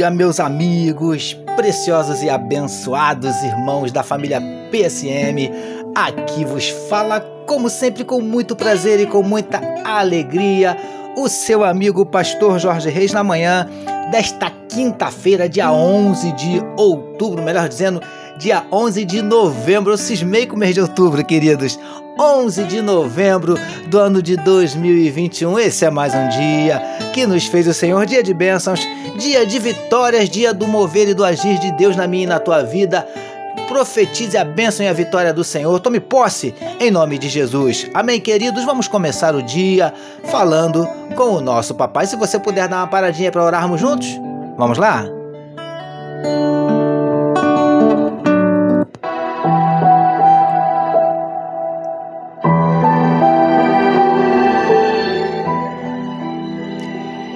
dia, 0.00 0.10
meus 0.10 0.40
amigos, 0.40 1.34
preciosos 1.56 2.22
e 2.22 2.30
abençoados 2.30 3.36
irmãos 3.42 3.92
da 3.92 4.02
família 4.02 4.40
PSM. 4.70 5.52
Aqui 5.94 6.42
vos 6.42 6.70
fala, 6.88 7.20
como 7.46 7.68
sempre, 7.68 8.02
com 8.02 8.18
muito 8.22 8.56
prazer 8.56 8.98
e 8.98 9.04
com 9.04 9.22
muita 9.22 9.60
alegria, 9.84 10.74
o 11.18 11.28
seu 11.28 11.62
amigo 11.62 12.06
Pastor 12.06 12.58
Jorge 12.58 12.88
Reis 12.88 13.12
na 13.12 13.22
manhã 13.22 13.68
desta 14.10 14.50
quinta-feira, 14.70 15.46
dia 15.46 15.70
11 15.70 16.32
de 16.32 16.62
outubro, 16.78 17.42
melhor 17.42 17.68
dizendo, 17.68 18.00
dia 18.40 18.64
11 18.72 19.04
de 19.04 19.20
novembro. 19.20 19.92
Eu 19.92 19.98
cismei 19.98 20.46
com 20.46 20.56
o 20.56 20.58
mês 20.58 20.74
de 20.74 20.80
outubro, 20.80 21.22
queridos. 21.24 21.78
11 22.18 22.64
de 22.64 22.80
novembro 22.80 23.54
do 23.86 23.98
ano 23.98 24.22
de 24.22 24.36
2021. 24.36 25.58
Esse 25.58 25.84
é 25.84 25.90
mais 25.90 26.14
um 26.14 26.28
dia 26.28 26.82
que 27.12 27.26
nos 27.26 27.46
fez 27.46 27.68
o 27.68 27.74
Senhor, 27.74 28.04
dia 28.06 28.22
de 28.22 28.32
bênçãos, 28.32 28.80
dia 29.18 29.46
de 29.46 29.58
vitórias, 29.58 30.28
dia 30.28 30.54
do 30.54 30.66
mover 30.66 31.08
e 31.08 31.14
do 31.14 31.22
agir 31.22 31.58
de 31.58 31.70
Deus 31.72 31.96
na 31.96 32.06
minha 32.06 32.24
e 32.24 32.26
na 32.26 32.38
tua 32.38 32.62
vida. 32.62 33.06
Profetize 33.68 34.36
a 34.36 34.44
bênção 34.44 34.84
e 34.84 34.88
a 34.88 34.92
vitória 34.92 35.32
do 35.32 35.44
Senhor. 35.44 35.78
Tome 35.78 36.00
posse 36.00 36.54
em 36.80 36.90
nome 36.90 37.18
de 37.18 37.28
Jesus. 37.28 37.88
Amém, 37.92 38.20
queridos. 38.20 38.64
Vamos 38.64 38.88
começar 38.88 39.34
o 39.34 39.42
dia 39.42 39.92
falando 40.24 40.88
com 41.14 41.34
o 41.34 41.40
nosso 41.40 41.74
papai. 41.74 42.06
Se 42.06 42.16
você 42.16 42.38
puder 42.38 42.68
dar 42.68 42.78
uma 42.78 42.86
paradinha 42.86 43.30
para 43.30 43.44
orarmos 43.44 43.80
juntos, 43.80 44.08
vamos 44.56 44.78
lá? 44.78 45.06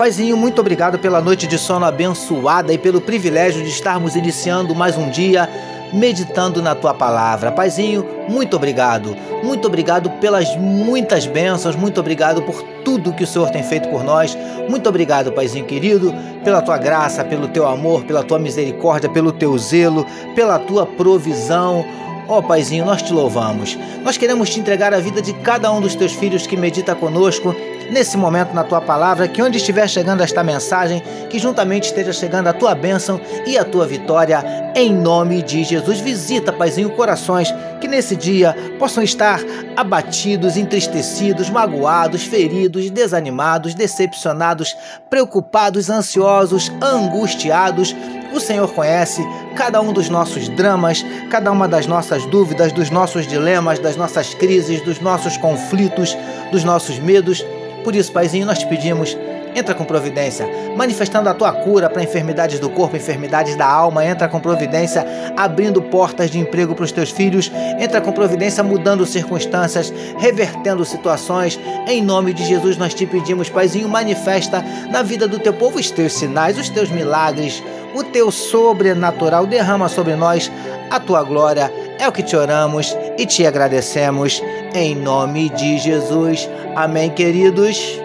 Paizinho, 0.00 0.34
muito 0.34 0.62
obrigado 0.62 0.98
pela 0.98 1.20
noite 1.20 1.46
de 1.46 1.58
sono 1.58 1.84
abençoada 1.84 2.72
e 2.72 2.78
pelo 2.78 3.02
privilégio 3.02 3.62
de 3.62 3.68
estarmos 3.68 4.16
iniciando 4.16 4.74
mais 4.74 4.96
um 4.96 5.10
dia 5.10 5.46
meditando 5.92 6.62
na 6.62 6.74
tua 6.74 6.94
palavra. 6.94 7.52
Paizinho, 7.52 8.06
muito 8.26 8.56
obrigado. 8.56 9.14
Muito 9.44 9.68
obrigado 9.68 10.08
pelas 10.12 10.56
muitas 10.56 11.26
bênçãos, 11.26 11.76
muito 11.76 12.00
obrigado 12.00 12.40
por 12.40 12.62
tudo 12.82 13.12
que 13.12 13.24
o 13.24 13.26
Senhor 13.26 13.50
tem 13.50 13.62
feito 13.62 13.90
por 13.90 14.02
nós. 14.02 14.34
Muito 14.70 14.88
obrigado, 14.88 15.32
Paizinho 15.32 15.66
querido, 15.66 16.14
pela 16.42 16.62
tua 16.62 16.78
graça, 16.78 17.22
pelo 17.22 17.48
teu 17.48 17.68
amor, 17.68 18.02
pela 18.04 18.22
tua 18.22 18.38
misericórdia, 18.38 19.10
pelo 19.10 19.32
teu 19.32 19.58
zelo, 19.58 20.06
pela 20.34 20.58
tua 20.58 20.86
provisão. 20.86 21.84
Ó 22.28 22.38
oh, 22.38 22.42
Paizinho, 22.42 22.84
nós 22.84 23.02
te 23.02 23.12
louvamos. 23.12 23.78
Nós 24.02 24.16
queremos 24.16 24.50
te 24.50 24.60
entregar 24.60 24.94
a 24.94 25.00
vida 25.00 25.20
de 25.20 25.32
cada 25.34 25.70
um 25.72 25.80
dos 25.80 25.94
teus 25.94 26.12
filhos 26.12 26.46
que 26.46 26.56
medita 26.56 26.94
conosco 26.94 27.54
nesse 27.90 28.16
momento 28.16 28.54
na 28.54 28.64
tua 28.64 28.80
palavra, 28.80 29.28
que 29.28 29.42
onde 29.42 29.58
estiver 29.58 29.88
chegando 29.88 30.22
esta 30.22 30.42
mensagem, 30.42 31.02
que 31.28 31.38
juntamente 31.38 31.88
esteja 31.88 32.12
chegando 32.12 32.46
a 32.46 32.52
tua 32.52 32.74
bênção 32.74 33.20
e 33.46 33.58
a 33.58 33.64
tua 33.64 33.86
vitória, 33.86 34.44
em 34.74 34.92
nome 34.92 35.42
de 35.42 35.64
Jesus. 35.64 36.00
Visita, 36.00 36.52
Paizinho, 36.52 36.90
corações 36.90 37.52
que 37.80 37.88
nesse 37.88 38.14
dia 38.14 38.54
possam 38.78 39.02
estar 39.02 39.40
abatidos, 39.76 40.56
entristecidos, 40.56 41.50
magoados, 41.50 42.22
feridos, 42.22 42.90
desanimados, 42.90 43.74
decepcionados, 43.74 44.76
preocupados, 45.08 45.90
ansiosos, 45.90 46.70
angustiados. 46.80 47.94
O 48.32 48.38
Senhor 48.38 48.72
conhece 48.72 49.26
cada 49.56 49.80
um 49.80 49.92
dos 49.92 50.08
nossos 50.08 50.48
dramas, 50.48 51.04
cada 51.30 51.50
uma 51.50 51.66
das 51.66 51.86
nossas 51.86 52.24
dúvidas, 52.26 52.72
dos 52.72 52.90
nossos 52.90 53.26
dilemas, 53.26 53.78
das 53.78 53.96
nossas 53.96 54.34
crises, 54.34 54.80
dos 54.82 55.00
nossos 55.00 55.36
conflitos, 55.36 56.16
dos 56.52 56.62
nossos 56.62 56.98
medos. 56.98 57.44
Por 57.82 57.96
isso, 57.96 58.12
Paizinho, 58.12 58.46
nós 58.46 58.58
te 58.58 58.66
pedimos, 58.66 59.16
entra 59.54 59.74
com 59.74 59.84
providência, 59.84 60.48
manifestando 60.76 61.28
a 61.28 61.34
tua 61.34 61.52
cura 61.52 61.90
para 61.90 62.02
enfermidades 62.02 62.60
do 62.60 62.70
corpo, 62.70 62.96
enfermidades 62.96 63.56
da 63.56 63.66
alma, 63.66 64.04
entra 64.04 64.28
com 64.28 64.38
providência, 64.38 65.04
abrindo 65.36 65.82
portas 65.82 66.30
de 66.30 66.38
emprego 66.38 66.74
para 66.74 66.84
os 66.84 66.92
teus 66.92 67.10
filhos, 67.10 67.50
entra 67.78 68.00
com 68.00 68.12
providência, 68.12 68.62
mudando 68.62 69.04
circunstâncias, 69.06 69.92
revertendo 70.18 70.84
situações. 70.84 71.58
Em 71.88 72.02
nome 72.02 72.32
de 72.32 72.44
Jesus, 72.44 72.76
nós 72.76 72.94
te 72.94 73.06
pedimos, 73.06 73.48
Paizinho, 73.48 73.88
manifesta 73.88 74.64
na 74.90 75.02
vida 75.02 75.26
do 75.26 75.38
teu 75.38 75.52
povo 75.52 75.78
os 75.78 75.90
teus 75.90 76.12
sinais, 76.12 76.58
os 76.58 76.68
teus 76.68 76.90
milagres, 76.90 77.62
o 77.94 78.04
teu 78.04 78.30
sobrenatural, 78.30 79.46
derrama 79.46 79.88
sobre 79.88 80.14
nós 80.16 80.50
a 80.90 80.98
tua 80.98 81.22
glória. 81.22 81.72
É 81.98 82.08
o 82.08 82.12
que 82.12 82.22
te 82.22 82.36
oramos 82.36 82.96
e 83.18 83.26
te 83.26 83.46
agradecemos 83.46 84.42
em 84.74 84.94
nome 84.94 85.50
de 85.50 85.78
Jesus. 85.78 86.48
Amém, 86.74 87.10
queridos. 87.10 88.00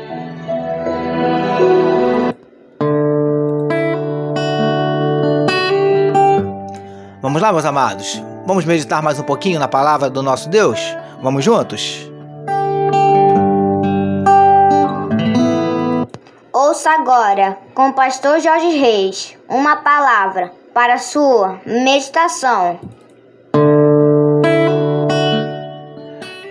Vamos 7.22 7.42
lá, 7.42 7.52
meus 7.52 7.66
amados. 7.66 8.22
Vamos 8.46 8.66
meditar 8.66 9.02
mais 9.02 9.20
um 9.20 9.24
pouquinho 9.24 9.60
na 9.60 9.68
palavra 9.68 10.10
do 10.10 10.22
nosso 10.22 10.48
Deus? 10.48 10.80
Vamos 11.22 11.44
juntos? 11.44 12.15
Ouça 16.76 16.92
agora, 16.92 17.58
com 17.74 17.88
o 17.88 17.94
pastor 17.94 18.42
Jorge 18.42 18.68
Reis, 18.78 19.38
uma 19.48 19.78
palavra 19.78 20.52
para 20.74 20.98
sua 20.98 21.62
meditação. 21.66 22.78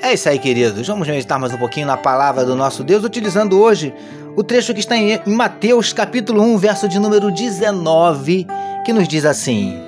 É 0.01 0.15
isso 0.15 0.27
aí, 0.27 0.39
queridos. 0.39 0.89
Vamos 0.89 1.07
meditar 1.07 1.39
mais 1.39 1.53
um 1.53 1.59
pouquinho 1.59 1.87
na 1.87 1.99
palavra 1.99 2.43
do 2.43 2.57
nosso 2.57 2.83
Deus, 2.83 3.05
utilizando 3.05 3.61
hoje 3.61 3.93
o 4.35 4.43
trecho 4.43 4.73
que 4.73 4.81
está 4.81 4.97
em 4.97 5.21
Mateus, 5.27 5.93
capítulo 5.93 6.41
1, 6.43 6.57
verso 6.57 6.89
de 6.89 6.99
número 6.99 7.31
19, 7.31 8.47
que 8.83 8.95
nos 8.95 9.07
diz 9.07 9.27
assim: 9.27 9.79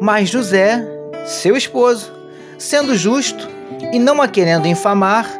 Mas 0.00 0.30
José, 0.30 0.84
seu 1.24 1.56
esposo, 1.56 2.12
sendo 2.58 2.96
justo 2.96 3.48
e 3.92 4.00
não 4.00 4.20
a 4.20 4.26
querendo 4.26 4.66
infamar, 4.66 5.30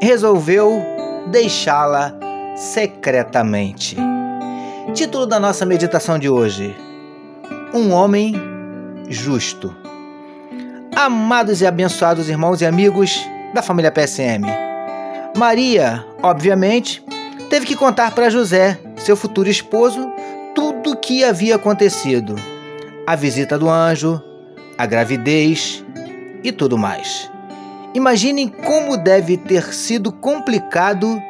resolveu 0.00 0.82
deixá-la 1.30 2.24
secretamente. 2.56 3.96
Título 4.94 5.26
da 5.26 5.38
nossa 5.38 5.66
meditação 5.66 6.18
de 6.18 6.28
hoje: 6.28 6.74
Um 7.72 7.92
homem 7.92 8.34
justo 9.08 9.74
amados 10.96 11.60
e 11.60 11.66
abençoados 11.66 12.30
irmãos 12.30 12.62
e 12.62 12.66
amigos 12.66 13.20
da 13.52 13.60
família 13.60 13.92
PSM. 13.92 14.46
Maria, 15.36 16.02
obviamente, 16.22 17.04
teve 17.50 17.66
que 17.66 17.76
contar 17.76 18.12
para 18.12 18.30
José, 18.30 18.80
seu 18.96 19.14
futuro 19.14 19.50
esposo, 19.50 20.10
tudo 20.54 20.92
o 20.92 20.96
que 20.96 21.22
havia 21.22 21.56
acontecido: 21.56 22.34
a 23.06 23.14
visita 23.14 23.58
do 23.58 23.68
anjo, 23.68 24.22
a 24.78 24.86
gravidez 24.86 25.84
e 26.42 26.50
tudo 26.50 26.78
mais. 26.78 27.30
Imaginem 27.92 28.48
como 28.48 28.96
deve 28.96 29.36
ter 29.36 29.74
sido 29.74 30.10
complicado 30.10 31.20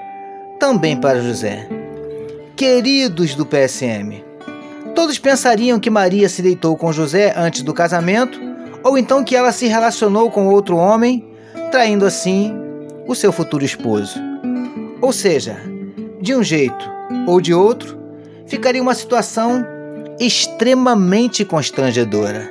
também 0.59 0.97
para 0.97 1.21
José. 1.21 1.69
Queridos 2.57 3.35
do 3.35 3.45
PSM, 3.45 4.25
todos 4.95 5.19
pensariam 5.19 5.79
que 5.79 5.91
Maria 5.91 6.29
se 6.29 6.43
deitou 6.43 6.77
com 6.77 6.93
José 6.93 7.35
antes 7.37 7.63
do 7.63 7.75
casamento 7.75 8.41
ou 8.83 8.97
então 8.97 9.25
que 9.25 9.35
ela 9.35 9.53
se 9.53 9.67
relacionou 9.67 10.31
com 10.31 10.47
outro 10.47 10.77
homem, 10.77 11.25
traindo 11.71 12.07
assim 12.07 12.55
o 13.07 13.15
seu 13.15 13.33
futuro 13.33 13.65
esposo. 13.65 14.19
Ou 15.01 15.13
seja, 15.13 15.57
de 16.21 16.35
um 16.35 16.43
jeito 16.43 16.89
ou 17.27 17.41
de 17.41 17.53
outro, 17.53 17.99
ficaria 18.47 18.83
uma 18.83 18.95
situação 18.95 19.65
extremamente 20.19 21.45
constrangedora. 21.45 22.49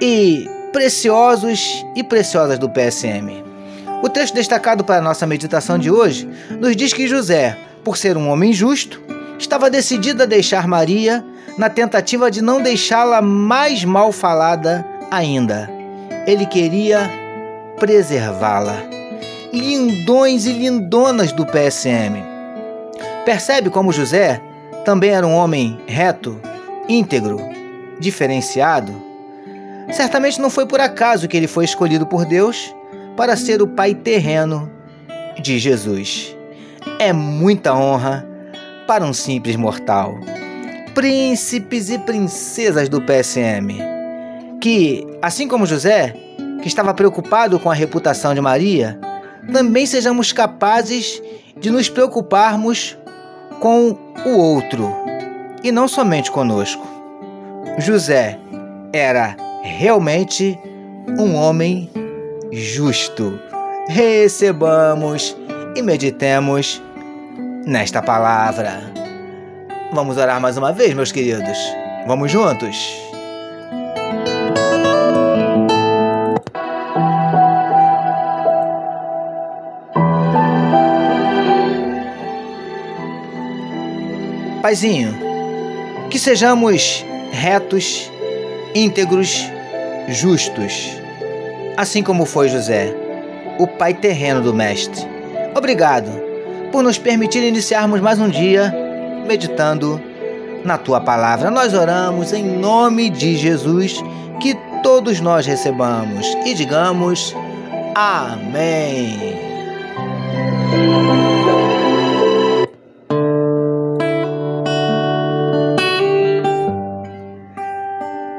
E 0.00 0.48
preciosos 0.72 1.84
e 1.96 2.04
preciosas 2.04 2.58
do 2.58 2.70
PSM. 2.70 3.49
O 4.02 4.08
texto 4.08 4.34
destacado 4.34 4.82
para 4.82 4.96
a 4.96 5.02
nossa 5.02 5.26
meditação 5.26 5.78
de 5.78 5.90
hoje 5.90 6.26
nos 6.58 6.74
diz 6.74 6.92
que 6.92 7.06
José, 7.06 7.56
por 7.84 7.98
ser 7.98 8.16
um 8.16 8.30
homem 8.30 8.50
justo, 8.52 9.00
estava 9.38 9.68
decidido 9.68 10.22
a 10.22 10.26
deixar 10.26 10.66
Maria 10.66 11.24
na 11.58 11.68
tentativa 11.68 12.30
de 12.30 12.40
não 12.40 12.62
deixá-la 12.62 13.20
mais 13.20 13.84
mal 13.84 14.10
falada 14.10 14.86
ainda. 15.10 15.68
Ele 16.26 16.46
queria 16.46 17.10
preservá-la. 17.78 18.76
Lindões 19.52 20.46
e 20.46 20.52
lindonas 20.52 21.32
do 21.32 21.44
PSM. 21.44 22.24
Percebe 23.26 23.68
como 23.68 23.92
José 23.92 24.40
também 24.84 25.10
era 25.10 25.26
um 25.26 25.34
homem 25.34 25.78
reto, 25.86 26.40
íntegro, 26.88 27.38
diferenciado? 27.98 28.94
Certamente 29.92 30.40
não 30.40 30.48
foi 30.48 30.64
por 30.66 30.80
acaso 30.80 31.28
que 31.28 31.36
ele 31.36 31.48
foi 31.48 31.64
escolhido 31.64 32.06
por 32.06 32.24
Deus 32.24 32.74
para 33.20 33.36
ser 33.36 33.60
o 33.60 33.66
pai 33.66 33.94
terreno 33.94 34.72
de 35.42 35.58
Jesus. 35.58 36.34
É 36.98 37.12
muita 37.12 37.74
honra 37.74 38.26
para 38.86 39.04
um 39.04 39.12
simples 39.12 39.56
mortal. 39.56 40.18
Príncipes 40.94 41.90
e 41.90 41.98
princesas 41.98 42.88
do 42.88 42.98
PSM 43.02 43.74
que, 44.58 45.06
assim 45.20 45.46
como 45.46 45.66
José, 45.66 46.16
que 46.62 46.66
estava 46.66 46.94
preocupado 46.94 47.60
com 47.60 47.70
a 47.70 47.74
reputação 47.74 48.34
de 48.34 48.40
Maria, 48.40 48.98
também 49.52 49.84
sejamos 49.84 50.32
capazes 50.32 51.22
de 51.58 51.70
nos 51.70 51.90
preocuparmos 51.90 52.96
com 53.60 53.98
o 54.24 54.38
outro, 54.38 54.90
E 55.62 55.70
não 55.70 55.86
somente 55.86 56.30
conosco. 56.30 56.88
José 57.76 58.38
era 58.94 59.36
realmente 59.62 60.58
um 61.18 61.34
homem 61.34 61.90
justo. 62.52 63.40
Recebamos 63.88 65.36
e 65.74 65.82
meditemos 65.82 66.82
nesta 67.66 68.02
palavra. 68.02 68.82
Vamos 69.92 70.16
orar 70.16 70.40
mais 70.40 70.56
uma 70.56 70.72
vez, 70.72 70.94
meus 70.94 71.12
queridos. 71.12 71.58
Vamos 72.06 72.30
juntos. 72.30 72.76
Paizinho, 84.62 85.16
que 86.10 86.18
sejamos 86.18 87.04
retos, 87.32 88.10
íntegros, 88.74 89.44
justos, 90.08 90.99
assim 91.80 92.02
como 92.02 92.26
foi 92.26 92.50
José, 92.50 92.94
o 93.58 93.66
pai 93.66 93.94
terreno 93.94 94.42
do 94.42 94.52
Mestre. 94.52 95.02
Obrigado 95.56 96.10
por 96.70 96.82
nos 96.82 96.98
permitir 96.98 97.42
iniciarmos 97.42 98.02
mais 98.02 98.18
um 98.18 98.28
dia 98.28 98.70
meditando 99.26 99.98
na 100.62 100.76
tua 100.76 101.00
palavra. 101.00 101.50
Nós 101.50 101.72
oramos 101.72 102.34
em 102.34 102.44
nome 102.44 103.08
de 103.08 103.34
Jesus, 103.34 104.04
que 104.42 104.54
todos 104.82 105.20
nós 105.20 105.46
recebamos 105.46 106.26
e 106.44 106.52
digamos 106.52 107.34
Amém. 107.94 109.38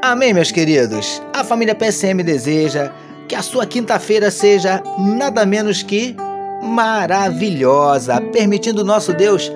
Amém, 0.00 0.32
meus 0.32 0.52
queridos. 0.52 1.20
A 1.34 1.42
família 1.42 1.74
PSM 1.74 2.22
deseja 2.22 2.92
que 3.28 3.34
a 3.34 3.42
sua 3.42 3.66
quinta-feira 3.66 4.30
seja 4.30 4.82
nada 4.98 5.44
menos 5.46 5.82
que 5.82 6.16
maravilhosa, 6.62 8.20
permitindo 8.32 8.84
nosso 8.84 9.12
Deus 9.12 9.50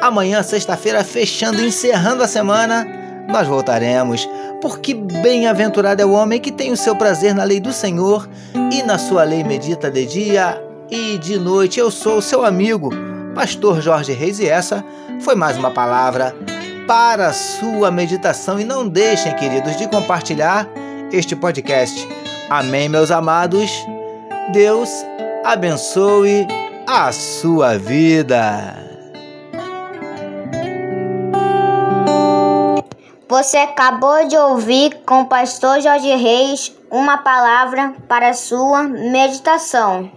amanhã, 0.00 0.42
sexta-feira, 0.42 1.04
fechando 1.04 1.60
e 1.60 1.68
encerrando 1.68 2.22
a 2.22 2.28
semana, 2.28 2.86
nós 3.28 3.46
voltaremos, 3.46 4.28
porque 4.60 4.94
bem-aventurado 4.94 6.02
é 6.02 6.04
o 6.04 6.12
homem 6.12 6.40
que 6.40 6.50
tem 6.50 6.72
o 6.72 6.76
seu 6.76 6.96
prazer 6.96 7.34
na 7.34 7.44
lei 7.44 7.60
do 7.60 7.72
Senhor 7.72 8.28
e 8.72 8.82
na 8.82 8.98
sua 8.98 9.22
lei 9.22 9.44
medita 9.44 9.90
de 9.90 10.04
dia 10.04 10.60
e 10.90 11.18
de 11.18 11.38
noite. 11.38 11.78
Eu 11.78 11.90
sou 11.90 12.18
o 12.18 12.22
seu 12.22 12.44
amigo, 12.44 12.90
Pastor 13.34 13.80
Jorge 13.80 14.12
Reis, 14.12 14.40
e 14.40 14.48
essa 14.48 14.84
foi 15.20 15.36
mais 15.36 15.56
uma 15.56 15.70
palavra 15.70 16.34
para 16.86 17.28
a 17.28 17.32
sua 17.32 17.90
meditação. 17.90 18.58
E 18.58 18.64
não 18.64 18.88
deixem, 18.88 19.34
queridos, 19.36 19.76
de 19.76 19.88
compartilhar 19.88 20.68
este 21.12 21.36
podcast. 21.36 22.08
Amém, 22.54 22.86
meus 22.86 23.10
amados. 23.10 23.70
Deus 24.52 24.90
abençoe 25.42 26.46
a 26.86 27.10
sua 27.10 27.78
vida. 27.78 28.76
Você 33.26 33.56
acabou 33.56 34.28
de 34.28 34.36
ouvir 34.36 35.00
com 35.06 35.22
o 35.22 35.26
pastor 35.28 35.80
Jorge 35.80 36.14
Reis 36.14 36.76
uma 36.90 37.16
palavra 37.16 37.94
para 38.06 38.34
sua 38.34 38.82
meditação. 38.82 40.12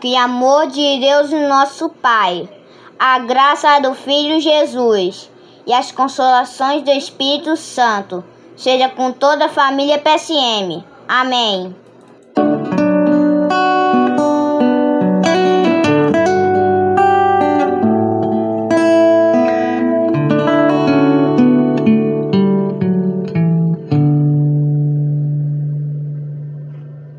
Que 0.00 0.14
amor 0.14 0.68
de 0.68 1.00
Deus, 1.00 1.32
nosso 1.32 1.88
Pai, 1.88 2.48
a 2.96 3.18
graça 3.18 3.80
do 3.80 3.92
Filho 3.96 4.40
Jesus 4.40 5.28
e 5.66 5.72
as 5.72 5.90
consolações 5.90 6.84
do 6.84 6.92
Espírito 6.92 7.56
Santo 7.56 8.22
seja 8.56 8.88
com 8.88 9.10
toda 9.10 9.46
a 9.46 9.48
família 9.48 9.98
PSM. 9.98 10.88
Amém. 11.10 11.74